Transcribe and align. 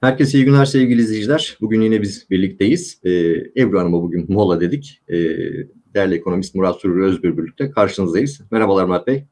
Herkese 0.00 0.38
iyi 0.38 0.44
günler 0.44 0.64
sevgili 0.64 1.00
izleyiciler. 1.00 1.58
Bugün 1.60 1.80
yine 1.80 2.02
biz 2.02 2.30
birlikteyiz. 2.30 3.00
Ee, 3.04 3.10
Ebru 3.56 3.80
Hanım'a 3.80 4.02
bugün 4.02 4.32
mola 4.32 4.60
dedik. 4.60 5.02
Ee, 5.08 5.14
değerli 5.94 6.14
ekonomist 6.14 6.54
Murat 6.54 6.80
Sürür 6.80 7.02
Özgür 7.02 7.36
birlikte 7.36 7.70
karşınızdayız. 7.70 8.40
Merhabalar 8.50 8.84
Murat 8.84 9.06
Bey. 9.06 9.24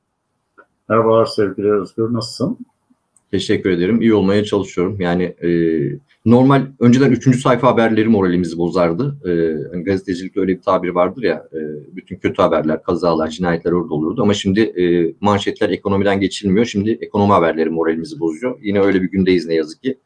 Merhabalar 0.88 1.26
sevgili 1.26 1.72
Özgür, 1.72 2.12
nasılsın? 2.12 2.58
Teşekkür 3.30 3.70
ederim. 3.70 4.00
İyi 4.00 4.14
olmaya 4.14 4.44
çalışıyorum. 4.44 5.00
Yani 5.00 5.22
e, 5.22 5.50
normal 6.26 6.66
önceden 6.80 7.10
üçüncü 7.10 7.38
sayfa 7.38 7.68
haberleri 7.68 8.08
moralimizi 8.08 8.58
bozardı. 8.58 9.16
E, 9.24 9.30
hani 9.72 9.84
gazetecilikte 9.84 10.40
öyle 10.40 10.56
bir 10.56 10.62
tabir 10.62 10.88
vardır 10.88 11.22
ya. 11.22 11.48
E, 11.52 11.58
bütün 11.96 12.16
kötü 12.16 12.42
haberler, 12.42 12.82
kazalar, 12.82 13.28
cinayetler 13.28 13.72
orada 13.72 13.94
olurdu. 13.94 14.22
Ama 14.22 14.34
şimdi 14.34 14.60
e, 14.60 15.14
manşetler 15.20 15.70
ekonomiden 15.70 16.20
geçilmiyor. 16.20 16.66
Şimdi 16.66 16.98
ekonomi 17.00 17.32
haberleri 17.32 17.70
moralimizi 17.70 18.20
bozuyor. 18.20 18.58
Yine 18.62 18.80
öyle 18.80 19.02
bir 19.02 19.10
gündeyiz 19.10 19.46
ne 19.46 19.54
yazık 19.54 19.82
ki. 19.82 19.98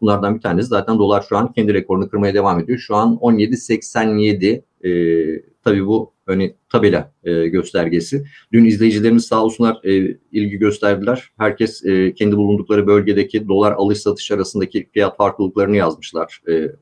Bunlardan 0.00 0.34
bir 0.34 0.40
tanesi 0.40 0.68
zaten 0.68 0.98
dolar 0.98 1.24
şu 1.28 1.36
an 1.36 1.52
kendi 1.52 1.74
rekorunu 1.74 2.08
kırmaya 2.08 2.34
devam 2.34 2.60
ediyor. 2.60 2.78
Şu 2.78 2.96
an 2.96 3.14
17.87 3.14 4.62
e, 4.84 5.42
tabii 5.64 5.86
bu 5.86 6.12
hani 6.26 6.54
tabela 6.68 7.12
e, 7.24 7.46
göstergesi. 7.46 8.24
Dün 8.52 8.64
izleyicilerimiz 8.64 9.26
sağ 9.26 9.44
olsunlar 9.44 9.80
e, 9.84 10.18
ilgi 10.32 10.58
gösterdiler. 10.58 11.30
Herkes 11.38 11.84
e, 11.84 12.14
kendi 12.14 12.36
bulundukları 12.36 12.86
bölgedeki 12.86 13.48
dolar 13.48 13.72
alış 13.72 13.98
satış 13.98 14.30
arasındaki 14.30 14.88
fiyat 14.92 15.16
farklılıklarını 15.16 15.76
yazmışlar. 15.76 16.42
E, 16.48 16.72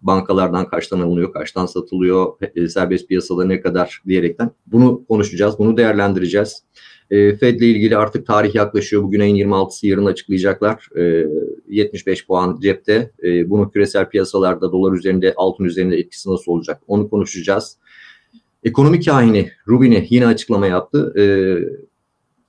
bankalardan 0.00 0.68
kaçtan 0.68 1.00
alınıyor, 1.00 1.32
kaçtan 1.32 1.66
satılıyor, 1.66 2.32
e, 2.56 2.68
serbest 2.68 3.08
piyasada 3.08 3.44
ne 3.44 3.60
kadar 3.60 4.02
diyerekten. 4.06 4.50
Bunu 4.66 5.04
konuşacağız, 5.08 5.58
bunu 5.58 5.76
değerlendireceğiz. 5.76 6.62
E, 7.10 7.36
Fed'le 7.36 7.60
ilgili 7.60 7.96
artık 7.96 8.26
tarih 8.26 8.54
yaklaşıyor. 8.54 9.02
Bugün 9.02 9.20
ayın 9.20 9.36
26'sı 9.36 9.86
yarın 9.86 10.06
açıklayacaklar. 10.06 10.88
E, 10.96 11.24
75 11.68 12.26
puan 12.26 12.58
cepte. 12.62 13.10
E, 13.22 13.50
bunu 13.50 13.70
küresel 13.70 14.08
piyasalarda 14.08 14.72
dolar 14.72 14.92
üzerinde, 14.92 15.34
altın 15.36 15.64
üzerinde 15.64 15.96
etkisi 15.96 16.30
nasıl 16.30 16.52
olacak? 16.52 16.82
Onu 16.86 17.10
konuşacağız. 17.10 17.76
Ekonomi 18.64 19.00
kahini 19.00 19.50
Rubini 19.68 20.06
yine 20.10 20.26
açıklama 20.26 20.66
yaptı. 20.66 21.12
E, 21.16 21.24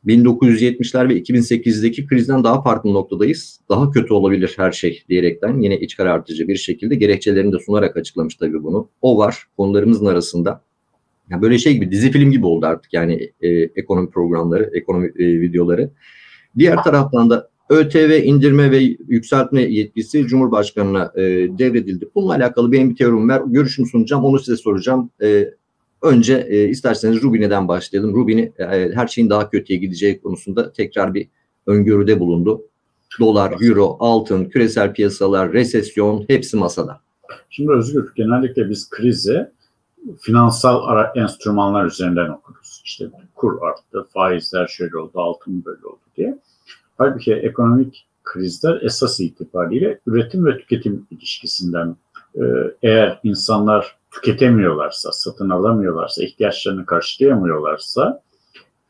1970'ler 0.06 1.10
ve 1.10 1.20
2008'deki 1.20 2.08
krizden 2.08 2.44
daha 2.44 2.62
farklı 2.62 2.94
noktadayız. 2.94 3.60
Daha 3.70 3.92
kötü 3.92 4.14
olabilir 4.14 4.54
her 4.58 4.72
şey 4.72 5.04
diyerekten 5.10 5.60
yine 5.60 5.80
iç 5.80 5.98
karartıcı 5.98 6.48
bir 6.48 6.56
şekilde 6.56 6.96
gerekçelerini 6.96 7.54
de 7.54 7.60
sunarak 7.60 7.98
açıklamış 7.98 8.36
tabii 8.36 8.64
bunu. 8.64 8.90
O 9.02 9.18
var 9.18 9.44
konularımızın 9.58 10.06
arasında. 10.06 10.64
Yani 11.30 11.42
böyle 11.42 11.58
şey 11.58 11.74
gibi 11.74 11.92
dizi 11.92 12.12
film 12.12 12.32
gibi 12.32 12.46
oldu 12.46 12.66
artık 12.66 12.94
yani 12.94 13.32
e, 13.42 13.50
ekonomi 13.50 14.10
programları, 14.10 14.70
ekonomi 14.74 15.08
e, 15.08 15.42
videoları. 15.42 15.90
Diğer 16.58 16.84
taraftan 16.84 17.30
da 17.30 17.50
ÖTV 17.70 18.22
indirme 18.24 18.72
ve 18.72 18.78
yükseltme 19.08 19.62
yetkisi 19.62 20.28
Cumhurbaşkanı'na 20.28 21.12
e, 21.16 21.22
devredildi. 21.58 22.08
Bununla 22.16 22.34
alakalı 22.34 22.72
benim 22.72 22.90
bir 22.90 22.96
teorim 22.96 23.30
var. 23.30 23.44
Görüşümü 23.48 23.88
sunacağım. 23.88 24.26
Onu 24.26 24.40
size 24.40 24.58
soracağım. 24.58 25.10
E, 25.22 25.54
önce 26.02 26.48
e, 26.50 26.68
isterseniz 26.68 27.24
Rubini'den 27.24 27.68
başlayalım. 27.68 28.16
Rubini 28.16 28.52
e, 28.60 28.92
her 28.94 29.08
şeyin 29.08 29.30
daha 29.30 29.50
kötüye 29.50 29.80
gideceği 29.80 30.22
konusunda 30.22 30.72
tekrar 30.72 31.14
bir 31.14 31.28
öngörüde 31.68 32.20
bulundu. 32.20 32.66
Dolar, 33.20 33.54
euro, 33.62 33.98
altın, 34.00 34.46
küresel 34.46 34.94
piyasalar, 34.94 35.54
resesyon 35.54 36.26
hepsi 36.28 36.58
masada. 36.58 37.02
Şimdi 37.50 37.72
Özgür 37.72 38.12
genellikle 38.16 38.70
biz 38.70 38.90
krizi 38.90 39.48
finansal 40.22 41.05
enstrümanlar 41.16 41.86
üzerinden 41.86 42.30
okuruz. 42.30 42.81
İşte 42.86 43.05
kur 43.36 43.61
arttı, 43.61 44.08
faizler 44.14 44.67
şöyle 44.67 44.97
oldu, 44.97 45.11
altın 45.16 45.66
böyle 45.66 45.86
oldu 45.86 46.02
diye. 46.17 46.39
Halbuki 46.97 47.33
ekonomik 47.33 48.08
krizler 48.23 48.81
esas 48.81 49.20
itibariyle 49.20 50.00
üretim 50.08 50.45
ve 50.45 50.58
tüketim 50.58 51.08
ilişkisinden 51.11 51.95
e, 52.36 52.44
eğer 52.81 53.20
insanlar 53.23 53.97
tüketemiyorlarsa, 54.11 55.11
satın 55.11 55.50
alamıyorlarsa, 55.50 56.23
ihtiyaçlarını 56.23 56.86
karşılayamıyorlarsa, 56.86 58.21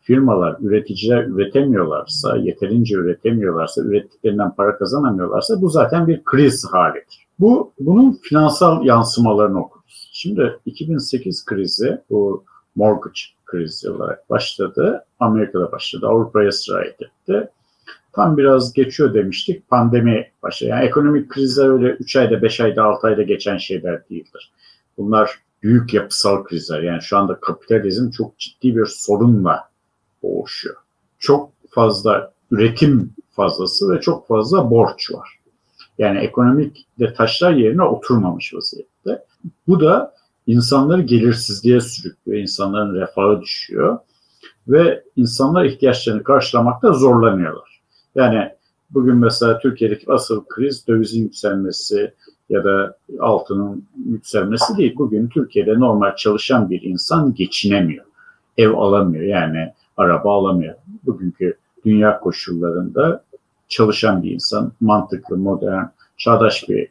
firmalar, 0.01 0.57
üreticiler 0.61 1.23
üretemiyorlarsa, 1.23 2.37
yeterince 2.37 2.95
üretemiyorlarsa, 2.95 3.81
ürettiklerinden 3.81 4.55
para 4.55 4.77
kazanamıyorlarsa 4.77 5.61
bu 5.61 5.69
zaten 5.69 6.07
bir 6.07 6.23
kriz 6.23 6.65
halidir. 6.71 7.27
Bu 7.39 7.73
bunun 7.79 8.19
finansal 8.21 8.85
yansımalarını 8.85 9.59
okuruz. 9.59 9.78
Şimdi 10.21 10.59
2008 10.65 11.45
krizi 11.45 12.01
bu 12.09 12.43
mortgage 12.75 13.19
krizi 13.45 13.89
olarak 13.89 14.29
başladı. 14.29 15.05
Amerika'da 15.19 15.71
başladı. 15.71 16.07
Avrupa'ya 16.07 16.51
sirayet 16.51 17.01
etti. 17.01 17.49
Tam 18.13 18.37
biraz 18.37 18.73
geçiyor 18.73 19.13
demiştik. 19.13 19.69
Pandemi 19.69 20.31
başladı. 20.43 20.69
Yani 20.69 20.85
ekonomik 20.85 21.29
krizler 21.29 21.69
öyle 21.69 21.89
3 21.89 22.15
ayda, 22.15 22.41
5 22.41 22.59
ayda, 22.61 22.83
6 22.83 23.07
ayda 23.07 23.21
geçen 23.21 23.57
şeyler 23.57 24.09
değildir. 24.09 24.51
Bunlar 24.97 25.39
büyük 25.63 25.93
yapısal 25.93 26.43
krizler. 26.43 26.81
Yani 26.81 27.01
şu 27.01 27.17
anda 27.17 27.39
kapitalizm 27.39 28.09
çok 28.09 28.37
ciddi 28.37 28.75
bir 28.75 28.85
sorunla 28.85 29.69
boğuşuyor. 30.23 30.75
Çok 31.19 31.51
fazla 31.69 32.31
üretim 32.51 33.13
fazlası 33.31 33.91
ve 33.91 34.01
çok 34.01 34.27
fazla 34.27 34.71
borç 34.71 35.11
var. 35.11 35.39
Yani 35.97 36.19
ekonomik 36.19 36.85
de 36.99 37.13
taşlar 37.13 37.51
yerine 37.51 37.83
oturmamış 37.83 38.53
vaziyette. 38.53 38.88
Bu 39.67 39.79
da 39.79 40.13
insanları 40.47 41.01
gelirsizliğe 41.01 41.81
sürüklüyor. 41.81 42.41
İnsanların 42.41 42.95
refahı 42.95 43.41
düşüyor. 43.41 43.97
Ve 44.67 45.03
insanlar 45.15 45.65
ihtiyaçlarını 45.65 46.23
karşılamakta 46.23 46.93
zorlanıyorlar. 46.93 47.81
Yani 48.15 48.49
bugün 48.89 49.15
mesela 49.15 49.59
Türkiye'deki 49.59 50.11
asıl 50.11 50.45
kriz 50.45 50.87
dövizin 50.87 51.23
yükselmesi, 51.23 52.13
ya 52.49 52.63
da 52.63 52.97
altının 53.19 53.85
yükselmesi 54.05 54.77
değil. 54.77 54.95
Bugün 54.97 55.27
Türkiye'de 55.27 55.79
normal 55.79 56.15
çalışan 56.15 56.69
bir 56.69 56.81
insan 56.81 57.33
geçinemiyor. 57.33 58.05
Ev 58.57 58.73
alamıyor 58.73 59.23
yani 59.23 59.73
araba 59.97 60.39
alamıyor. 60.39 60.75
Bugünkü 61.05 61.57
dünya 61.85 62.19
koşullarında 62.19 63.23
çalışan 63.67 64.23
bir 64.23 64.31
insan 64.31 64.71
mantıklı, 64.81 65.37
modern, 65.37 65.85
çağdaş 66.17 66.69
bir 66.69 66.87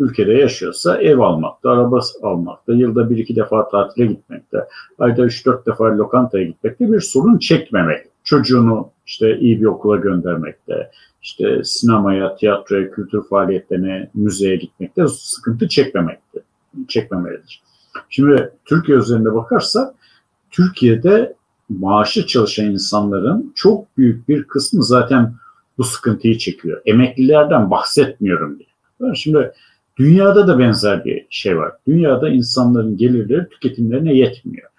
ülkede 0.00 0.32
yaşıyorsa 0.32 1.02
ev 1.02 1.18
almakta, 1.18 1.70
araba 1.70 2.00
almakta, 2.22 2.72
yılda 2.72 3.10
bir 3.10 3.16
iki 3.18 3.36
defa 3.36 3.68
tatile 3.68 4.06
gitmekte, 4.06 4.58
ayda 4.98 5.24
üç 5.24 5.46
dört 5.46 5.66
defa 5.66 5.98
lokantaya 5.98 6.44
gitmekte 6.44 6.92
bir 6.92 7.00
sorun 7.00 7.38
çekmemek. 7.38 8.06
Çocuğunu 8.24 8.90
işte 9.06 9.38
iyi 9.38 9.60
bir 9.60 9.66
okula 9.66 9.96
göndermekte, 9.96 10.90
işte 11.22 11.64
sinemaya, 11.64 12.36
tiyatroya, 12.36 12.90
kültür 12.90 13.28
faaliyetlerine, 13.28 14.10
müzeye 14.14 14.56
gitmekte 14.56 15.08
sıkıntı 15.08 15.68
çekmemekte, 15.68 16.40
çekmemelidir. 16.88 17.62
Şimdi 18.08 18.52
Türkiye 18.64 18.98
üzerinde 18.98 19.34
bakarsak 19.34 19.94
Türkiye'de 20.50 21.34
maaşı 21.68 22.26
çalışan 22.26 22.66
insanların 22.66 23.52
çok 23.56 23.96
büyük 23.96 24.28
bir 24.28 24.44
kısmı 24.44 24.84
zaten 24.84 25.34
bu 25.78 25.84
sıkıntıyı 25.84 26.38
çekiyor. 26.38 26.82
Emeklilerden 26.86 27.70
bahsetmiyorum 27.70 28.58
bile. 28.58 29.14
Şimdi 29.14 29.52
dünyada 29.98 30.46
da 30.46 30.58
benzer 30.58 31.04
bir 31.04 31.26
şey 31.30 31.58
var. 31.58 31.72
Dünyada 31.86 32.28
insanların 32.28 32.96
gelirleri 32.96 33.48
tüketimlerine 33.48 34.14
yetmiyor. 34.14 34.70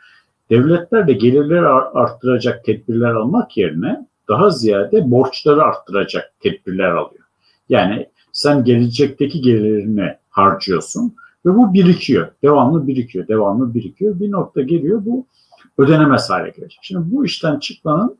Devletler 0.50 1.08
de 1.08 1.14
gelirleri 1.14 1.68
arttıracak 1.68 2.66
tedbirler 2.66 3.12
almak 3.12 3.58
yerine 3.58 4.08
daha 4.28 4.50
ziyade 4.50 5.12
borçları 5.12 5.64
arttıracak 5.64 6.34
tedbirler 6.40 6.92
alıyor. 6.92 7.24
Yani 7.70 8.08
sen 8.32 8.64
gelecekteki 8.64 9.42
gelirini 9.42 10.16
harcıyorsun 10.30 11.16
ve 11.46 11.50
bu 11.50 11.74
birikiyor. 11.74 12.28
Devamlı 12.44 12.88
birikiyor, 12.88 13.28
devamlı 13.28 13.74
birikiyor. 13.74 14.20
Bir 14.20 14.32
nokta 14.32 14.62
geliyor 14.62 15.06
bu 15.06 15.26
ödenemez 15.78 16.30
hale 16.30 16.50
gelecek. 16.50 16.80
Şimdi 16.82 17.12
bu 17.12 17.26
işten 17.26 17.60
çıkmanın 17.60 18.18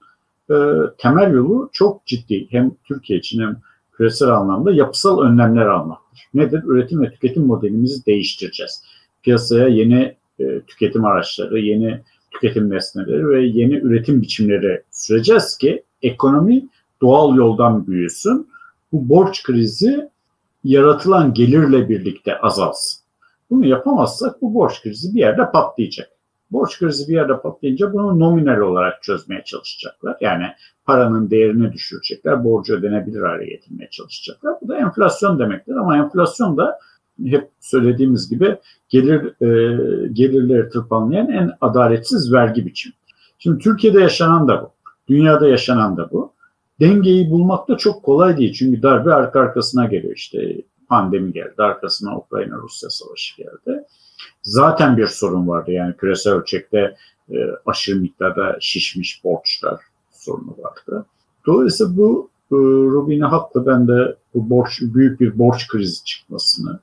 e, 0.50 0.56
temel 0.98 1.34
yolu 1.34 1.70
çok 1.74 2.06
ciddi. 2.06 2.48
Hem 2.50 2.72
Türkiye 2.84 3.20
için 3.20 3.42
hem 3.42 3.58
küresel 4.02 4.30
anlamda 4.30 4.72
yapısal 4.72 5.22
önlemler 5.22 5.66
almaktır. 5.66 6.28
Nedir? 6.34 6.64
Üretim 6.66 7.02
ve 7.02 7.12
tüketim 7.12 7.46
modelimizi 7.46 8.06
değiştireceğiz. 8.06 8.84
Piyasaya 9.24 9.68
yeni 9.68 10.16
e, 10.40 10.62
tüketim 10.62 11.06
araçları, 11.06 11.60
yeni 11.60 12.02
tüketim 12.32 12.70
nesneleri 12.70 13.30
ve 13.30 13.46
yeni 13.46 13.74
üretim 13.74 14.22
biçimleri 14.22 14.84
süreceğiz 14.92 15.58
ki 15.58 15.84
ekonomi 16.02 16.68
doğal 17.02 17.36
yoldan 17.36 17.88
büyüsün. 17.88 18.48
Bu 18.92 19.10
borç 19.10 19.44
krizi 19.44 20.10
yaratılan 20.64 21.34
gelirle 21.34 21.90
birlikte 21.90 22.38
azalsın. 22.38 23.02
Bunu 23.50 23.68
yapamazsak 23.68 24.42
bu 24.42 24.54
borç 24.54 24.82
krizi 24.82 25.16
bir 25.16 25.20
yerde 25.20 25.52
patlayacak. 25.52 26.10
Borç 26.52 26.80
krizi 26.80 27.08
bir 27.08 27.14
yerde 27.14 27.42
patlayınca 27.42 27.94
bunu 27.94 28.20
nominal 28.20 28.58
olarak 28.58 29.04
çözmeye 29.04 29.44
çalışacaklar. 29.44 30.18
Yani 30.22 30.46
paranın 30.86 31.30
değerini 31.30 31.74
düşürecekler, 31.74 32.44
borcu 32.44 32.76
ödenebilir 32.76 33.22
hale 33.22 33.46
getirmeye 33.46 33.90
çalışacaklar. 33.90 34.56
Bu 34.62 34.68
da 34.68 34.78
enflasyon 34.78 35.40
demektir 35.40 35.76
ama 35.76 35.98
enflasyon 35.98 36.58
da 36.58 36.80
hep 37.26 37.50
söylediğimiz 37.60 38.30
gibi 38.30 38.58
gelir 38.90 39.42
e, 39.42 40.08
gelirleri 40.08 40.70
tırpanlayan 40.70 41.30
en 41.30 41.52
adaletsiz 41.62 42.34
vergi 42.34 42.66
biçimi. 42.66 42.94
Şimdi 43.40 43.64
Türkiye'de 43.64 44.02
yaşanan 44.02 44.48
da 44.48 44.62
bu. 44.62 44.72
Dünyada 45.08 45.48
yaşanan 45.48 45.98
da 45.98 46.12
bu. 46.12 46.34
Dengeyi 46.80 47.32
bulmak 47.32 47.68
da 47.68 47.78
çok 47.78 48.04
kolay 48.04 48.38
değil. 48.38 48.54
Çünkü 48.54 48.82
darbe 48.82 49.14
arka 49.14 49.40
arkasına 49.40 49.86
geliyor 49.86 50.16
işte. 50.16 50.62
pandemi 50.90 51.34
geldi. 51.34 51.54
Arkasına 51.58 52.18
Ukrayna-Rusya 52.18 52.90
savaşı 52.90 53.38
geldi. 53.38 53.84
Zaten 54.42 54.98
bir 54.98 55.08
sorun 55.08 55.48
vardı. 55.48 55.72
Yani 55.72 55.98
küresel 55.98 56.34
ölçekte 56.34 56.96
e, 57.32 57.36
aşırı 57.66 58.00
miktarda 58.00 58.58
şişmiş 58.60 59.24
borçlar 59.24 59.80
sorunu 60.12 60.56
vardı. 60.58 61.06
Dolayısıyla 61.46 61.98
bu 61.98 62.30
e, 62.52 62.56
Rubin'e 62.92 63.26
haklı. 63.26 63.66
Ben 63.66 63.88
de 63.88 64.16
bu 64.34 64.50
borç 64.50 64.82
büyük 64.82 65.20
bir 65.20 65.40
borç 65.40 65.68
krizi 65.68 66.04
çıkmasını, 66.04 66.80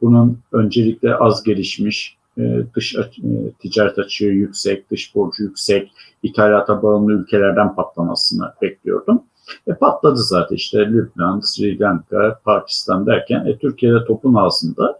bunun 0.00 0.38
öncelikle 0.52 1.14
az 1.14 1.42
gelişmiş 1.42 2.16
e, 2.38 2.62
dış 2.74 2.94
e, 2.94 3.10
ticaret 3.58 3.98
açığı 3.98 4.24
yüksek, 4.24 4.90
dış 4.90 5.14
borcu 5.14 5.42
yüksek, 5.42 5.92
ithalata 6.22 6.82
bağımlı 6.82 7.12
ülkelerden 7.12 7.74
patlamasını 7.74 8.52
bekliyordum. 8.62 9.22
E 9.66 9.74
patladı 9.74 10.22
zaten 10.22 10.56
işte 10.56 10.78
Lübnan, 10.78 11.40
Sri 11.40 11.80
Lanka, 11.80 12.40
Pakistan 12.44 13.06
derken 13.06 13.46
e, 13.46 13.58
Türkiye'de 13.58 14.04
topun 14.04 14.34
ağzında. 14.34 14.98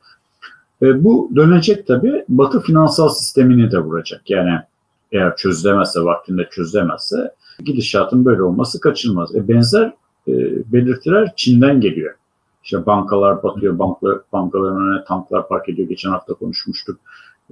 E, 0.83 1.05
bu 1.05 1.31
dönecek 1.37 1.87
tabii 1.87 2.25
Batı 2.29 2.61
finansal 2.61 3.09
sistemini 3.09 3.73
de 3.73 3.79
vuracak. 3.79 4.31
Yani 4.31 4.59
eğer 5.13 5.37
çözülemezse, 5.37 6.01
vaktinde 6.01 6.49
çözülemezse 6.51 7.35
gidişatın 7.65 8.25
böyle 8.25 8.43
olması 8.43 8.81
kaçınılmaz. 8.81 9.35
E, 9.35 9.49
benzer 9.49 9.93
e, 10.29 10.33
belirtiler 10.73 11.33
Çin'den 11.37 11.81
geliyor. 11.81 12.15
İşte 12.65 12.87
bankalar 12.87 13.43
batıyor, 13.43 13.79
banklar, 13.79 14.19
bankaların 14.33 14.83
önüne 14.83 15.05
tanklar 15.05 15.49
park 15.49 15.69
ediyor. 15.69 15.89
Geçen 15.89 16.11
hafta 16.11 16.35
konuşmuştuk. 16.35 17.01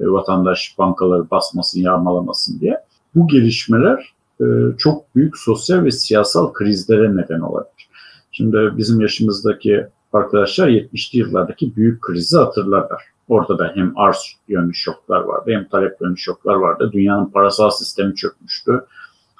E, 0.00 0.06
vatandaş 0.06 0.74
bankaları 0.78 1.30
basmasın, 1.30 1.80
yağmalamasın 1.80 2.60
diye. 2.60 2.80
Bu 3.14 3.28
gelişmeler 3.28 4.12
e, 4.40 4.44
çok 4.78 5.14
büyük 5.16 5.38
sosyal 5.38 5.84
ve 5.84 5.90
siyasal 5.90 6.52
krizlere 6.52 7.16
neden 7.16 7.40
olabilir. 7.40 7.88
Şimdi 8.32 8.70
bizim 8.76 9.00
yaşımızdaki 9.00 9.86
arkadaşlar 10.12 10.68
70'li 10.68 11.18
yıllardaki 11.18 11.76
büyük 11.76 12.02
krizi 12.02 12.36
hatırlarlar. 12.36 13.02
Orada 13.28 13.58
da 13.58 13.72
hem 13.74 13.98
arz 13.98 14.36
yönlü 14.48 14.74
şoklar 14.74 15.20
vardı 15.20 15.50
hem 15.50 15.68
talep 15.68 16.00
yönlü 16.00 16.16
şoklar 16.16 16.54
vardı. 16.54 16.90
Dünyanın 16.92 17.26
parasal 17.26 17.70
sistemi 17.70 18.14
çökmüştü. 18.14 18.84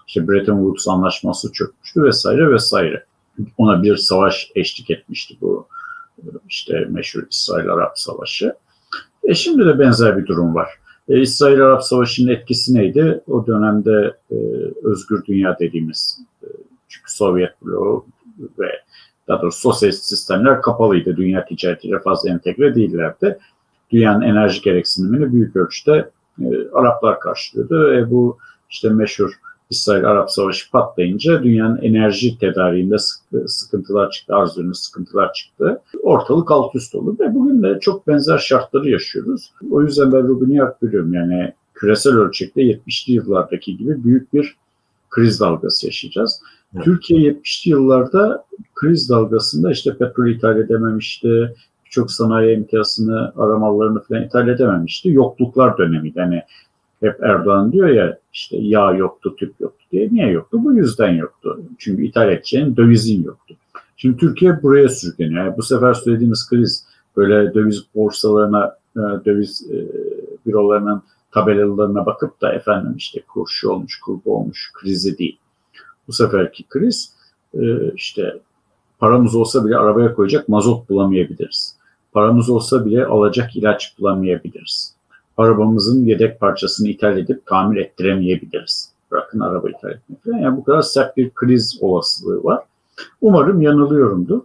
İşte 0.06 0.28
Bretton 0.28 0.56
Woods 0.56 0.88
anlaşması 0.88 1.52
çökmüştü 1.52 2.02
vesaire 2.02 2.52
vesaire. 2.52 3.04
Ona 3.56 3.82
bir 3.82 3.96
savaş 3.96 4.50
eşlik 4.54 4.90
etmişti 4.90 5.36
bu 5.40 5.66
işte 6.48 6.86
meşhur 6.90 7.22
İsrail-Arap 7.30 7.98
Savaşı. 7.98 8.54
E 9.22 9.34
şimdi 9.34 9.66
de 9.66 9.78
benzer 9.78 10.18
bir 10.18 10.26
durum 10.26 10.54
var. 10.54 10.68
E, 11.08 11.20
İsrail-Arap 11.20 11.84
Savaşı'nın 11.84 12.30
etkisi 12.30 12.74
neydi? 12.74 13.20
O 13.26 13.46
dönemde 13.46 14.16
e, 14.30 14.36
özgür 14.84 15.24
dünya 15.24 15.58
dediğimiz 15.58 16.18
e, 16.42 16.46
çünkü 16.88 17.12
Sovyet 17.12 17.62
bloğu 17.62 18.06
ve 18.58 18.70
daha 19.28 19.42
doğrusu 19.42 19.60
sosyalist 19.60 20.04
sistemler 20.04 20.62
kapalıydı. 20.62 21.16
Dünya 21.16 21.44
ticaretiyle 21.44 22.00
fazla 22.00 22.30
entegre 22.30 22.74
değillerdi. 22.74 23.38
Dünyanın 23.90 24.22
enerji 24.22 24.62
gereksinimini 24.62 25.32
büyük 25.32 25.56
ölçüde 25.56 26.10
e, 26.40 26.68
Araplar 26.72 27.20
karşılıyordu. 27.20 27.94
E, 27.94 28.10
bu 28.10 28.38
işte 28.70 28.88
meşhur 28.88 29.30
İsrail-Arap 29.70 30.30
Savaşı 30.30 30.70
patlayınca 30.70 31.42
dünyanın 31.42 31.76
enerji 31.82 32.38
tedariğinde 32.38 32.96
sıkıntılar 33.46 34.10
çıktı, 34.10 34.34
arz 34.34 34.58
ürünü 34.58 34.74
sıkıntılar 34.74 35.32
çıktı. 35.32 35.80
Ortalık 36.02 36.50
alt 36.50 36.74
üst 36.74 36.94
oldu 36.94 37.16
ve 37.20 37.34
bugün 37.34 37.62
de 37.62 37.78
çok 37.80 38.06
benzer 38.06 38.38
şartları 38.38 38.90
yaşıyoruz. 38.90 39.52
O 39.70 39.82
yüzden 39.82 40.12
ben 40.12 40.28
Rubin'i 40.28 40.60
hak. 40.60 40.76
Yani 40.82 41.52
küresel 41.74 42.14
ölçekte 42.14 42.62
70'li 42.62 43.12
yıllardaki 43.12 43.76
gibi 43.76 44.04
büyük 44.04 44.34
bir 44.34 44.56
kriz 45.10 45.40
dalgası 45.40 45.86
yaşayacağız. 45.86 46.40
Evet. 46.74 46.84
Türkiye 46.84 47.32
70'li 47.32 47.70
yıllarda 47.70 48.44
kriz 48.74 49.10
dalgasında 49.10 49.70
işte 49.70 49.96
petrol 49.96 50.26
ithal 50.26 50.60
edememişti, 50.60 51.54
birçok 51.88 52.10
sanayi 52.10 52.56
imkasını, 52.56 53.32
aramallarını 53.36 54.02
falan 54.02 54.22
ithal 54.22 54.48
edememişti. 54.48 55.08
Yokluklar 55.08 55.78
dönemiydi. 55.78 56.18
Yani 56.18 56.42
hep 57.00 57.22
Erdoğan 57.22 57.72
diyor 57.72 57.88
ya 57.88 58.18
işte 58.32 58.56
yağ 58.56 58.92
yoktu, 58.92 59.36
tüp 59.36 59.60
yoktu 59.60 59.84
diye. 59.92 60.08
Niye 60.12 60.30
yoktu? 60.30 60.58
Bu 60.64 60.74
yüzden 60.74 61.10
yoktu. 61.10 61.60
Çünkü 61.78 62.04
ithal 62.04 62.32
edeceğin 62.32 62.76
dövizin 62.76 63.22
yoktu. 63.22 63.54
Şimdi 63.96 64.16
Türkiye 64.16 64.62
buraya 64.62 64.88
sürükleniyor. 64.88 65.44
Yani 65.44 65.56
bu 65.56 65.62
sefer 65.62 65.94
söylediğimiz 65.94 66.48
kriz 66.50 66.86
böyle 67.16 67.54
döviz 67.54 67.84
borsalarına, 67.94 68.76
e, 68.96 69.00
döviz 69.24 69.70
e, 69.70 69.76
bürolarının 70.46 71.02
tabelalarına 71.30 72.06
bakıp 72.06 72.40
da 72.40 72.52
efendim 72.52 72.94
işte 72.96 73.20
kur 73.28 73.46
şu 73.50 73.70
olmuş, 73.70 74.00
kur 74.00 74.18
bu 74.24 74.36
olmuş 74.36 74.70
krizi 74.74 75.18
değil. 75.18 75.38
Bu 76.08 76.12
seferki 76.12 76.64
kriz 76.68 77.12
e, 77.54 77.92
işte 77.94 78.40
paramız 78.98 79.34
olsa 79.34 79.64
bile 79.64 79.76
arabaya 79.76 80.14
koyacak 80.14 80.48
mazot 80.48 80.88
bulamayabiliriz. 80.88 81.77
Paramız 82.18 82.50
olsa 82.50 82.86
bile 82.86 83.06
alacak 83.06 83.56
ilaç 83.56 83.94
bulamayabiliriz 83.98 84.94
arabamızın 85.36 86.04
yedek 86.04 86.40
parçasını 86.40 86.88
ithal 86.88 87.18
edip 87.18 87.46
tamir 87.46 87.76
ettiremeyebiliriz. 87.76 88.92
Bırakın 89.10 89.40
araba 89.40 89.70
ithal 89.70 89.90
etmek. 89.90 90.18
Yani 90.26 90.56
bu 90.56 90.64
kadar 90.64 90.82
sert 90.82 91.16
bir 91.16 91.30
kriz 91.30 91.78
olasılığı 91.80 92.44
var. 92.44 92.64
Umarım 93.20 93.62
yanılıyorumdur. 93.62 94.40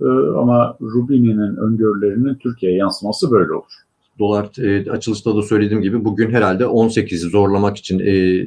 Ee, 0.00 0.04
ama 0.38 0.76
Rubini'nin 0.80 1.56
öngörülerinin 1.56 2.34
Türkiye'ye 2.34 2.78
yansıması 2.78 3.30
böyle 3.30 3.52
olur. 3.52 3.72
Dolar 4.18 4.58
e, 4.58 4.90
açılışta 4.90 5.36
da 5.36 5.42
söylediğim 5.42 5.82
gibi 5.82 6.04
bugün 6.04 6.30
herhalde 6.30 6.64
18'i 6.64 7.30
zorlamak 7.30 7.76
için 7.76 7.98
e, 7.98 8.46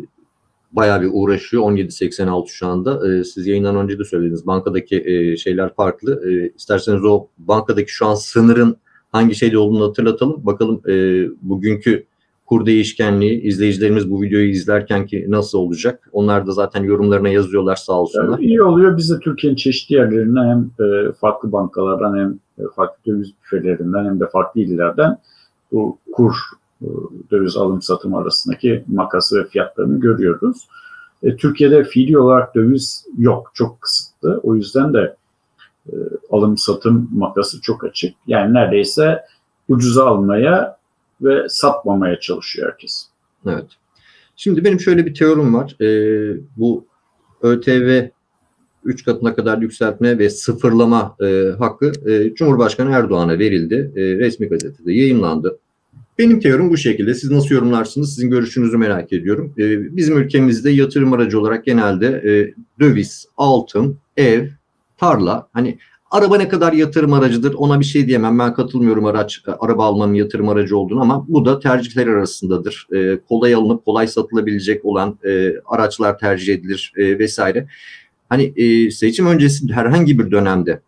bayağı 0.72 1.02
bir 1.02 1.10
uğraşıyor. 1.12 1.64
17.86 1.64 2.48
şu 2.48 2.68
anda. 2.68 3.10
E, 3.10 3.24
siz 3.24 3.48
yayından 3.48 3.76
önce 3.76 4.00
de 4.00 4.04
söylediniz. 4.04 4.48
Bankadaki 4.48 5.04
e, 5.06 5.38
şeyler 5.38 5.76
farklı. 5.76 6.32
E, 6.32 6.52
isterseniz 6.58 7.04
o 7.04 7.28
bankadaki 7.38 7.92
şu 7.92 8.06
an 8.06 8.16
sınırın 8.16 8.78
hangi 9.12 9.36
şeyde 9.36 9.58
olduğunu 9.58 9.88
hatırlatalım. 9.88 10.46
Bakalım 10.46 10.82
e, 10.90 11.26
bugünkü 11.42 12.06
kur 12.46 12.66
değişkenliği 12.66 13.42
izleyicilerimiz 13.42 14.12
bu 14.12 14.22
videoyu 14.22 14.50
izlerken 14.50 15.06
ki 15.06 15.26
nasıl 15.28 15.58
olacak? 15.58 16.10
Onlar 16.12 16.48
da 16.48 16.52
zaten 16.52 16.84
yorumlarına 16.84 17.30
yazıyorlar 17.30 17.76
sağ 17.76 17.94
olsunlar. 17.94 18.40
Yani 18.40 18.46
iyi 18.46 18.64
oluyor. 18.64 18.98
Biz 18.98 19.10
de 19.10 19.20
Türkiye'nin 19.20 19.58
çeşitli 19.58 19.96
yerlerinden 19.96 20.50
hem 20.50 20.86
e, 20.86 21.12
farklı 21.12 21.52
bankalardan 21.52 22.18
hem 22.18 22.40
e, 22.66 22.68
farklı 22.76 23.12
döviz 23.12 23.32
büfelerinden 23.44 24.06
hem 24.06 24.20
de 24.20 24.30
farklı 24.30 24.62
illerden 24.62 25.18
bu 25.72 25.98
kur 26.12 26.36
döviz 27.32 27.58
alım 27.58 27.82
satım 27.82 28.16
arasındaki 28.16 28.84
makası 28.88 29.40
ve 29.40 29.48
fiyatlarını 29.48 30.00
görüyoruz. 30.00 30.68
E, 31.24 31.36
Türkiye'de 31.36 31.84
fiili 31.84 32.18
olarak 32.18 32.56
döviz 32.56 33.06
yok. 33.18 33.52
Çok 33.54 33.82
kısıtlı. 33.82 34.40
O 34.44 34.56
yüzden 34.56 34.94
de 34.94 35.16
e, 35.90 35.94
alım 36.32 36.58
satım 36.58 37.10
makası 37.14 37.62
çok 37.62 37.84
açık. 37.84 38.16
Yani 38.28 38.54
neredeyse 38.54 39.22
ucuza 39.70 40.06
almaya 40.06 40.78
ve 41.22 41.50
satmamaya 41.50 42.20
çalışıyor 42.20 42.72
herkes. 42.72 43.08
Evet. 43.46 43.66
Şimdi 44.36 44.64
benim 44.64 44.80
şöyle 44.80 45.06
bir 45.06 45.14
teorim 45.14 45.54
var. 45.54 45.76
E, 45.82 45.88
bu 46.58 46.86
ÖTV 47.42 48.08
3 48.84 49.06
katına 49.06 49.36
kadar 49.36 49.58
yükseltme 49.58 50.18
ve 50.18 50.30
sıfırlama 50.30 51.16
e, 51.22 51.52
hakkı 51.60 51.92
e, 52.12 52.34
Cumhurbaşkanı 52.34 52.92
Erdoğan'a 52.92 53.40
verildi. 53.40 53.92
E, 53.96 54.02
resmi 54.02 54.48
gazetede 54.48 54.94
yayınlandı. 54.94 55.60
Benim 56.20 56.40
teorim 56.40 56.70
bu 56.70 56.78
şekilde. 56.78 57.14
Siz 57.14 57.32
nasıl 57.32 57.56
yorumlarsınız? 57.56 58.16
Sizin 58.16 58.30
görüşünüzü 58.30 58.78
merak 58.78 59.14
ediyorum. 59.14 59.54
E, 59.58 59.96
bizim 59.96 60.18
ülkemizde 60.18 60.70
yatırım 60.70 61.14
aracı 61.14 61.40
olarak 61.40 61.66
genelde 61.66 62.08
e, 62.08 62.54
döviz, 62.80 63.26
altın, 63.38 63.98
ev, 64.18 64.48
tarla. 64.98 65.48
Hani 65.54 65.78
araba 66.12 66.38
ne 66.38 66.48
kadar 66.48 66.74
yatırım 66.74 67.14
aracıdır 67.14 67.54
ona 67.54 67.80
bir 67.80 67.86
şey 67.86 68.08
diyemem. 68.08 68.40
Ben 68.40 68.54
katılmıyorum 68.54 69.06
araç 69.06 69.42
e, 69.48 69.52
araba 69.52 69.86
almanın 69.86 70.14
yatırım 70.14 70.50
aracı 70.50 70.78
olduğunu 70.78 71.02
ama 71.02 71.26
bu 71.28 71.46
da 71.46 71.60
tercihler 71.60 72.08
arasındadır. 72.08 72.88
E, 72.96 73.20
kolay 73.30 73.54
alınıp 73.54 73.86
kolay 73.86 74.08
satılabilecek 74.08 74.86
olan 74.86 75.20
e, 75.26 75.54
araçlar 75.66 76.20
tercih 76.20 76.54
edilir 76.54 76.94
e, 76.98 77.20
vesaire. 77.20 77.68
Hani 78.30 78.54
e, 78.56 78.92
seçim 78.92 79.28
öncesi 79.28 79.74
herhangi 79.74 80.20
bir 80.20 80.32
dönemde 80.32 80.82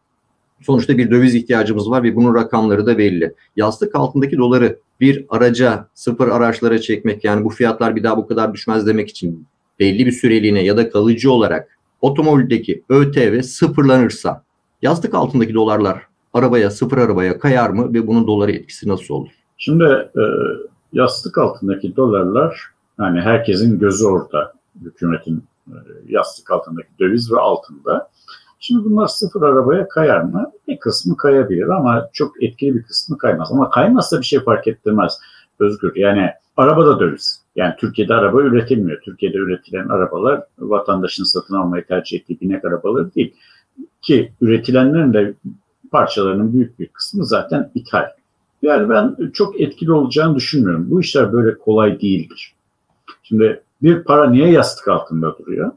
sonuçta 0.62 0.98
bir 0.98 1.12
döviz 1.12 1.36
ihtiyacımız 1.36 1.90
var 1.90 2.04
ve 2.04 2.16
bunun 2.16 2.36
rakamları 2.36 2.86
da 2.86 2.98
belli. 2.98 3.34
Yastık 3.56 3.96
altındaki 3.96 4.38
doları 4.38 4.80
bir 5.02 5.26
araca, 5.30 5.88
sıfır 5.94 6.28
araçlara 6.28 6.80
çekmek 6.80 7.24
yani 7.24 7.46
bu 7.46 7.50
fiyatlar 7.50 7.96
bir 7.96 8.04
daha 8.04 8.18
bu 8.18 8.28
kadar 8.28 8.54
düşmez 8.54 8.88
demek 8.88 9.10
için 9.10 9.46
belli 9.80 10.06
bir 10.06 10.12
süreliğine 10.12 10.64
ya 10.64 10.78
da 10.78 10.90
kalıcı 10.90 11.32
olarak 11.32 11.78
otomobildeki 12.02 12.84
ÖTV 12.90 13.42
sıfırlanırsa 13.42 14.44
yastık 14.82 15.14
altındaki 15.14 15.54
dolarlar 15.54 16.04
arabaya 16.34 16.70
sıfır 16.70 16.98
arabaya 16.98 17.40
kayar 17.40 17.70
mı 17.70 17.94
ve 17.94 18.08
bunun 18.08 18.28
dolara 18.28 18.52
etkisi 18.52 18.90
nasıl 18.90 19.14
olur? 19.14 19.30
Şimdi 19.58 19.84
e, 19.84 20.24
yastık 20.94 21.38
altındaki 21.38 21.96
dolarlar 21.96 22.62
yani 23.00 23.22
herkesin 23.22 23.80
gözü 23.80 24.06
orada 24.06 24.54
hükümetin 24.82 25.44
e, 25.68 25.76
yastık 26.08 26.52
altındaki 26.52 26.90
döviz 27.00 27.32
ve 27.32 27.40
altında. 27.40 28.10
Şimdi 28.60 28.86
bunlar 28.86 29.08
sıfır 29.08 29.42
arabaya 29.42 29.88
kayar 29.88 30.22
mı? 30.22 30.52
Bir 30.68 30.80
kısmı 30.80 31.18
kayabilir 31.18 31.68
ama 31.68 32.10
çok 32.14 32.44
etkili 32.44 32.76
bir 32.76 32.84
kısmı 32.84 33.18
kaymaz. 33.18 33.52
Ama 33.52 33.70
kaymazsa 33.70 34.20
bir 34.20 34.26
şey 34.26 34.40
fark 34.40 34.68
ettirmez 34.68 35.20
Özgür. 35.60 35.96
Yani 35.96 36.30
araba 36.58 36.86
da 36.86 37.00
döviz. 37.00 37.42
Yani 37.56 37.74
Türkiye'de 37.80 38.14
araba 38.14 38.42
üretilmiyor. 38.42 39.02
Türkiye'de 39.02 39.38
üretilen 39.38 39.88
arabalar 39.90 40.44
vatandaşın 40.60 41.24
satın 41.24 41.56
almayı 41.56 41.86
tercih 41.86 42.20
ettiği 42.20 42.42
binek 42.42 42.66
arabaları 42.66 43.16
değil. 43.16 43.34
Ki 44.02 44.32
üretilenlerin 44.42 45.14
de 45.14 45.34
parçalarının 45.92 46.54
büyük 46.54 46.80
bir 46.80 46.88
kısmı 46.88 47.26
zaten 47.26 47.72
ithal. 47.76 48.06
Yani 48.62 48.90
ben 48.90 49.32
çok 49.34 49.62
etkili 49.62 49.92
olacağını 49.92 50.36
düşünmüyorum. 50.36 50.92
Bu 50.92 51.02
işler 51.02 51.34
böyle 51.34 51.58
kolay 51.58 52.02
değildir. 52.02 52.54
Şimdi 53.24 53.62
bir 53.82 54.04
para 54.04 54.30
niye 54.30 54.52
yastık 54.52 54.88
altında 54.88 55.38
duruyor? 55.38 55.72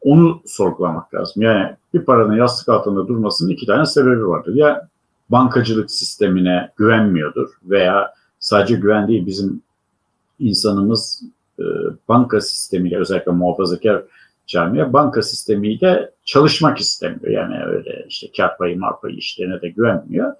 Onu 0.00 0.40
sorgulamak 0.46 1.14
lazım. 1.14 1.42
Yani 1.42 1.76
bir 1.94 2.04
paranın 2.04 2.36
yastık 2.36 2.68
altında 2.68 3.08
durmasının 3.08 3.50
iki 3.50 3.66
tane 3.66 3.86
sebebi 3.86 4.28
vardır. 4.28 4.54
Ya 4.54 4.88
bankacılık 5.30 5.90
sistemine 5.90 6.70
güvenmiyordur 6.76 7.48
veya 7.64 8.12
sadece 8.38 8.74
güven 8.74 9.08
değil 9.08 9.26
bizim 9.26 9.62
insanımız 10.38 11.22
e, 11.58 11.64
banka 12.08 12.40
sistemiyle 12.40 12.98
özellikle 12.98 13.32
muhafazakar 13.32 14.02
camiye 14.46 14.92
banka 14.92 15.22
sistemiyle 15.22 16.10
çalışmak 16.24 16.78
istemiyor. 16.78 17.28
Yani 17.28 17.64
öyle 17.64 18.04
işte 18.08 18.26
kar 18.36 18.56
payı 18.58 18.78
marpayı 18.78 19.16
işlerine 19.16 19.60
de 19.60 19.68
güvenmiyor. 19.68 20.32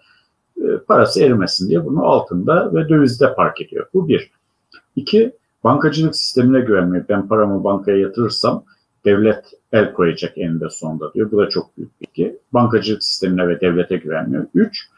E, 0.56 0.78
parası 0.88 1.22
erimesin 1.22 1.68
diye 1.68 1.84
bunu 1.84 2.04
altında 2.04 2.74
ve 2.74 2.88
dövizde 2.88 3.34
park 3.34 3.60
ediyor. 3.60 3.86
Bu 3.94 4.08
bir. 4.08 4.30
İki, 4.96 5.32
bankacılık 5.64 6.16
sistemine 6.16 6.60
güvenmiyor. 6.60 7.04
Ben 7.08 7.28
paramı 7.28 7.64
bankaya 7.64 7.98
yatırırsam 7.98 8.64
devlet 9.04 9.44
el 9.72 9.92
koyacak 9.92 10.38
eninde 10.38 10.70
sonunda 10.70 11.14
diyor. 11.14 11.30
Bu 11.32 11.38
da 11.38 11.48
çok 11.48 11.76
büyük 11.76 12.00
bir 12.00 12.06
iki. 12.06 12.38
Bankacılık 12.52 13.04
sistemine 13.04 13.48
ve 13.48 13.60
devlete 13.60 13.96
güvenmiyor. 13.96 14.46
Üç, 14.54 14.88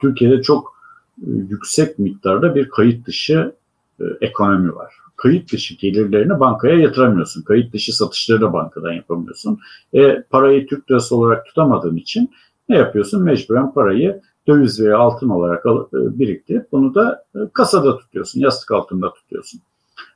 Türkiye'de 0.00 0.42
çok 0.42 0.76
e, 1.22 1.30
yüksek 1.50 1.98
miktarda 1.98 2.54
bir 2.54 2.68
kayıt 2.68 3.06
dışı 3.06 3.52
e, 4.00 4.04
ekonomi 4.20 4.74
var. 4.74 4.94
Kayıt 5.16 5.52
dışı 5.52 5.74
gelirlerini 5.74 6.40
bankaya 6.40 6.78
yatıramıyorsun. 6.78 7.42
Kayıt 7.42 7.72
dışı 7.72 7.96
satışları 7.96 8.40
da 8.40 8.52
bankadan 8.52 8.92
yapamıyorsun. 8.92 9.58
E, 9.92 10.22
parayı 10.22 10.66
Türk 10.66 10.90
lirası 10.90 11.16
olarak 11.16 11.46
tutamadığın 11.46 11.96
için 11.96 12.30
ne 12.68 12.76
yapıyorsun? 12.76 13.22
Mecburen 13.22 13.72
parayı 13.72 14.20
döviz 14.46 14.80
veya 14.80 14.98
altın 14.98 15.28
olarak 15.28 15.66
e, 15.66 16.18
biriktirip 16.18 16.72
bunu 16.72 16.94
da 16.94 17.24
kasada 17.52 17.98
tutuyorsun, 17.98 18.40
yastık 18.40 18.70
altında 18.70 19.12
tutuyorsun. 19.12 19.60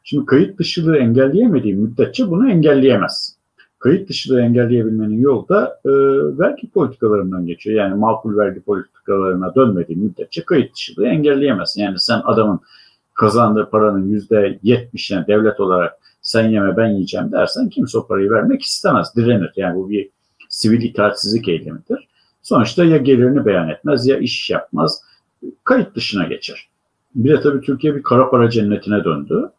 Şimdi 0.05 0.27
kayıt 0.27 0.59
dışılığı 0.59 0.97
engelleyemediği 0.97 1.75
müddetçe 1.75 2.31
bunu 2.31 2.51
engelleyemez. 2.51 3.37
Kayıt 3.79 4.09
dışılığı 4.09 4.41
engelleyebilmenin 4.41 5.21
yolu 5.21 5.49
da 5.49 5.81
e, 5.85 5.91
vergi 6.39 6.71
politikalarından 6.71 7.47
geçiyor. 7.47 7.77
Yani 7.77 7.95
makul 7.95 8.37
vergi 8.37 8.61
politikalarına 8.61 9.55
dönmediği 9.55 9.99
müddetçe 9.99 10.45
kayıt 10.45 10.75
dışılığı 10.75 11.07
engelleyemezsin. 11.07 11.83
Yani 11.83 11.99
sen 11.99 12.21
adamın 12.25 12.61
kazandığı 13.15 13.71
paranın 13.71 14.09
yüzde 14.09 14.59
yetmişine 14.63 15.27
devlet 15.27 15.61
olarak 15.61 15.93
sen 16.23 16.49
yeme 16.49 16.77
ben 16.77 16.89
yiyeceğim 16.89 17.33
dersen 17.33 17.69
kimse 17.69 17.99
o 17.99 18.07
parayı 18.07 18.31
vermek 18.31 18.63
istemez, 18.63 19.17
direnir. 19.17 19.53
Yani 19.57 19.77
bu 19.77 19.91
bir 19.91 20.11
sivil 20.49 20.83
itaatsizlik 20.83 21.49
eylemidir. 21.49 22.09
Sonuçta 22.43 22.85
ya 22.85 22.97
gelirini 22.97 23.47
beyan 23.47 23.69
etmez 23.69 24.07
ya 24.07 24.19
iş 24.19 24.51
yapmaz, 24.51 25.03
kayıt 25.65 25.95
dışına 25.95 26.25
geçer. 26.25 26.69
Bir 27.15 27.31
de 27.31 27.41
tabii 27.41 27.61
Türkiye 27.61 27.97
bir 27.97 28.03
kara 28.03 28.31
para 28.31 28.51
cennetine 28.51 29.05
döndü. 29.05 29.51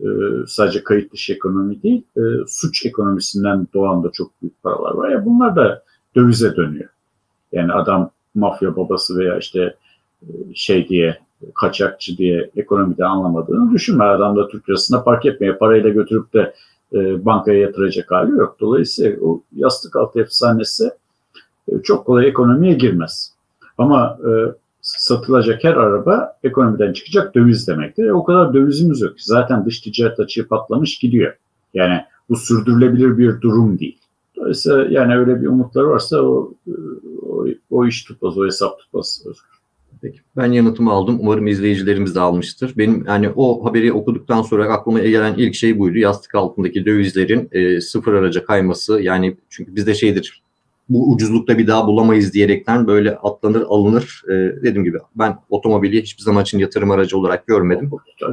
Ee, 0.00 0.06
sadece 0.46 0.84
kayıt 0.84 1.12
dışı 1.12 1.32
ekonomi 1.32 1.82
değil, 1.82 2.02
e, 2.16 2.20
suç 2.46 2.86
ekonomisinden 2.86 3.66
doğan 3.74 4.04
da 4.04 4.10
çok 4.12 4.30
büyük 4.42 4.62
paralar 4.62 4.94
var. 4.94 5.08
Ya 5.08 5.24
bunlar 5.24 5.56
da 5.56 5.82
dövize 6.16 6.56
dönüyor. 6.56 6.88
Yani 7.52 7.72
adam 7.72 8.10
mafya 8.34 8.76
babası 8.76 9.18
veya 9.18 9.38
işte 9.38 9.74
e, 10.22 10.28
şey 10.54 10.88
diye 10.88 11.18
kaçakçı 11.54 12.16
diye 12.16 12.50
ekonomide 12.56 13.04
anlamadığını 13.04 13.72
düşünme. 13.72 14.04
Adam 14.04 14.36
da 14.36 14.48
Türk 14.48 14.68
lirasına 14.68 15.02
park 15.02 15.26
etmeye 15.26 15.52
parayla 15.52 15.90
götürüp 15.90 16.34
de 16.34 16.54
e, 16.92 17.24
bankaya 17.24 17.58
yatıracak 17.58 18.10
hali 18.10 18.30
yok. 18.30 18.56
Dolayısıyla 18.60 19.20
o 19.20 19.42
yastık 19.56 19.96
altı 19.96 20.20
efsanesi 20.20 20.90
e, 21.68 21.82
çok 21.82 22.06
kolay 22.06 22.28
ekonomiye 22.28 22.74
girmez. 22.74 23.32
Ama 23.78 24.18
e, 24.24 24.30
satılacak 24.82 25.64
her 25.64 25.74
araba 25.74 26.38
ekonomiden 26.42 26.92
çıkacak 26.92 27.34
döviz 27.34 27.68
demektir. 27.68 28.04
E, 28.04 28.12
o 28.12 28.24
kadar 28.24 28.54
dövizimiz 28.54 29.00
yok. 29.00 29.12
Zaten 29.18 29.66
dış 29.66 29.80
ticaret 29.80 30.20
açığı 30.20 30.48
patlamış 30.48 30.98
gidiyor. 30.98 31.36
Yani 31.74 32.00
bu 32.28 32.36
sürdürülebilir 32.36 33.18
bir 33.18 33.40
durum 33.40 33.78
değil. 33.78 33.98
Dolayısıyla 34.36 34.86
yani 34.90 35.16
öyle 35.16 35.42
bir 35.42 35.46
umutları 35.46 35.88
varsa 35.88 36.22
o, 36.22 36.54
o, 37.22 37.46
o 37.70 37.86
iş 37.86 38.04
tutmaz, 38.04 38.38
o 38.38 38.46
hesap 38.46 38.78
tutmaz. 38.78 39.24
Peki. 40.02 40.20
Ben 40.36 40.52
yanıtımı 40.52 40.90
aldım. 40.90 41.18
Umarım 41.20 41.46
izleyicilerimiz 41.46 42.14
de 42.14 42.20
almıştır. 42.20 42.72
Benim 42.76 43.04
yani 43.06 43.30
o 43.36 43.64
haberi 43.64 43.92
okuduktan 43.92 44.42
sonra 44.42 44.72
aklıma 44.72 44.98
gelen 44.98 45.34
ilk 45.34 45.54
şey 45.54 45.78
buydu. 45.78 45.98
Yastık 45.98 46.34
altındaki 46.34 46.84
dövizlerin 46.84 47.48
e, 47.52 47.80
sıfır 47.80 48.12
araca 48.14 48.44
kayması. 48.44 49.00
Yani 49.02 49.36
çünkü 49.48 49.76
bizde 49.76 49.94
şeydir 49.94 50.42
bu 50.88 51.12
ucuzlukta 51.12 51.58
bir 51.58 51.66
daha 51.66 51.86
bulamayız 51.86 52.34
diyerekten 52.34 52.86
böyle 52.86 53.16
atlanır 53.16 53.64
alınır. 53.68 54.22
E, 54.28 54.32
dediğim 54.32 54.84
gibi 54.84 54.98
ben 55.14 55.38
otomobili 55.50 56.02
hiçbir 56.02 56.22
zaman 56.22 56.42
için 56.42 56.58
yatırım 56.58 56.90
aracı 56.90 57.18
olarak 57.18 57.46
görmedim. 57.46 57.90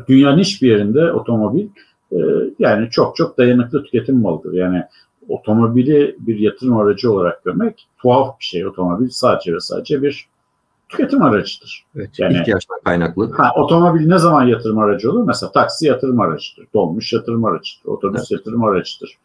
Dünyanın 0.08 0.40
hiçbir 0.40 0.70
yerinde 0.70 1.12
otomobil 1.12 1.68
e, 2.12 2.18
yani 2.60 2.90
çok 2.90 3.16
çok 3.16 3.38
dayanıklı 3.38 3.84
tüketim 3.84 4.22
malıdır. 4.22 4.54
Yani 4.54 4.84
otomobili 5.30 6.16
bir 6.20 6.40
yatırım 6.40 6.78
aracı 6.78 7.12
olarak 7.12 7.44
görmek 7.44 7.88
tuhaf 8.02 8.40
bir 8.40 8.46
şey. 8.46 8.68
Otomobil 8.68 9.10
sadece 9.10 9.54
ve 9.54 9.60
sadece 9.60 10.02
bir 10.02 10.30
tüketim 10.90 11.22
aracıdır. 11.22 11.86
Evet, 11.96 12.20
yani 12.20 12.38
ihtiyaçtan 12.38 12.80
kaynaklı. 12.86 13.32
Ha, 13.32 13.52
otomobil 13.56 14.08
ne 14.08 14.18
zaman 14.18 14.48
yatırım 14.48 14.78
aracı 14.78 15.12
olur? 15.12 15.24
Mesela 15.28 15.52
taksi 15.52 15.86
yatırım 15.86 16.20
aracıdır. 16.20 16.68
Dolmuş 16.74 17.14
yatırım 17.14 17.46
aracıdır. 17.46 17.86
Otobüs 17.86 18.20
evet. 18.20 18.32
yatırım 18.32 18.64
aracıdır. 18.64 19.18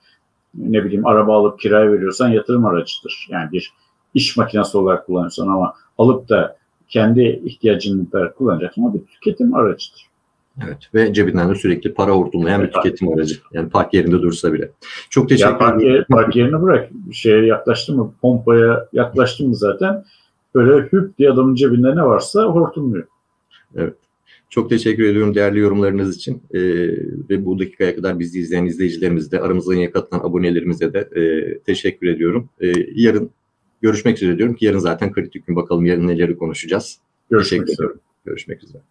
Ne 0.54 0.84
bileyim 0.84 1.06
araba 1.06 1.36
alıp 1.36 1.60
kiraya 1.60 1.92
veriyorsan 1.92 2.28
yatırım 2.28 2.66
aracıdır. 2.66 3.28
Yani 3.30 3.52
bir 3.52 3.72
iş 4.14 4.36
makinesi 4.36 4.78
olarak 4.78 5.06
kullanıyorsan 5.06 5.48
ama 5.48 5.74
alıp 5.98 6.28
da 6.28 6.56
kendi 6.88 7.42
ihtiyacını 7.44 8.12
da 8.12 8.32
kullanacaksın 8.32 8.82
ama 8.82 8.94
bir 8.94 9.00
tüketim 9.00 9.54
aracıdır. 9.54 10.10
Evet 10.64 10.90
ve 10.94 11.12
cebinden 11.12 11.50
de 11.50 11.54
sürekli 11.54 11.94
para 11.94 12.10
hortumlayan 12.10 12.60
evet, 12.60 12.74
bir 12.74 12.80
tüketim 12.80 13.08
abi. 13.08 13.14
aracı. 13.14 13.34
Yani 13.52 13.68
park 13.68 13.94
yerinde 13.94 14.22
dursa 14.22 14.52
bile. 14.52 14.70
Çok 15.10 15.28
teşekkür 15.28 15.50
ederim. 15.50 15.58
Park, 15.58 15.82
yer, 15.82 16.06
park 16.06 16.36
yerini 16.36 16.62
bırak. 16.62 16.90
Şeye 17.12 17.46
yaklaştın 17.46 17.96
mı, 17.96 18.14
pompaya 18.22 18.88
yaklaştın 18.92 19.48
mı 19.48 19.56
zaten 19.56 20.04
böyle 20.54 20.88
hüp 20.92 21.18
diye 21.18 21.30
adamın 21.30 21.54
cebinde 21.54 21.96
ne 21.96 22.02
varsa 22.02 22.42
hortumluyor. 22.44 23.06
Evet. 23.76 23.94
Çok 24.50 24.70
teşekkür 24.70 25.04
ediyorum 25.04 25.34
değerli 25.34 25.58
yorumlarınız 25.58 26.16
için 26.16 26.42
ee, 26.54 26.60
ve 27.30 27.44
bu 27.44 27.58
dakikaya 27.58 27.96
kadar 27.96 28.18
bizi 28.18 28.40
izleyen 28.40 28.66
izleyicilerimiz 28.66 29.32
de 29.32 29.40
aramızdan 29.40 29.74
yeni 29.74 29.90
katılan 29.90 30.20
abonelerimize 30.20 30.92
de 30.92 30.98
e, 30.98 31.58
teşekkür 31.58 32.06
ediyorum. 32.06 32.48
E, 32.60 32.72
yarın 32.94 33.30
görüşmek 33.82 34.16
üzere 34.16 34.38
diyorum 34.38 34.54
ki 34.54 34.64
yarın 34.64 34.78
zaten 34.78 35.12
kritik 35.12 35.46
gün 35.46 35.56
bakalım 35.56 35.86
yarın 35.86 36.08
neleri 36.08 36.36
konuşacağız. 36.38 36.98
Görüşmek 37.30 37.68
üzere. 37.68 37.88
Görüşmek 38.24 38.64
üzere. 38.64 38.82